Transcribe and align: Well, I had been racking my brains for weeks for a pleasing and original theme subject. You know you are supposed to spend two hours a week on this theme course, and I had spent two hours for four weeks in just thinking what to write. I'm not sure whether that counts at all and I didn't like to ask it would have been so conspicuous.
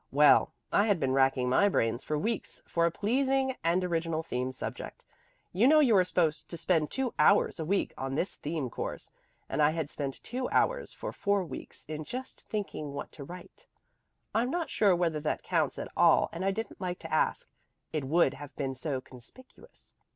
Well, 0.11 0.51
I 0.71 0.87
had 0.87 0.99
been 0.99 1.11
racking 1.13 1.47
my 1.47 1.69
brains 1.69 2.03
for 2.03 2.17
weeks 2.17 2.63
for 2.65 2.87
a 2.87 2.91
pleasing 2.91 3.55
and 3.63 3.83
original 3.85 4.23
theme 4.23 4.51
subject. 4.51 5.05
You 5.53 5.67
know 5.67 5.79
you 5.79 5.95
are 5.95 6.03
supposed 6.03 6.49
to 6.49 6.57
spend 6.57 6.89
two 6.89 7.13
hours 7.19 7.59
a 7.59 7.65
week 7.65 7.93
on 7.99 8.15
this 8.15 8.33
theme 8.35 8.71
course, 8.71 9.11
and 9.47 9.61
I 9.61 9.69
had 9.69 9.91
spent 9.91 10.23
two 10.23 10.49
hours 10.49 10.91
for 10.91 11.11
four 11.11 11.43
weeks 11.45 11.85
in 11.85 12.03
just 12.03 12.49
thinking 12.49 12.93
what 12.93 13.11
to 13.11 13.23
write. 13.23 13.67
I'm 14.33 14.49
not 14.49 14.71
sure 14.71 14.95
whether 14.95 15.19
that 15.19 15.43
counts 15.43 15.77
at 15.77 15.87
all 15.95 16.29
and 16.31 16.43
I 16.43 16.49
didn't 16.49 16.81
like 16.81 16.97
to 16.97 17.13
ask 17.13 17.47
it 17.93 18.03
would 18.05 18.33
have 18.33 18.55
been 18.55 18.73
so 18.73 19.01
conspicuous. 19.01 19.93